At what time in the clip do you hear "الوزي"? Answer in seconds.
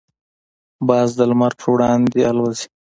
2.31-2.65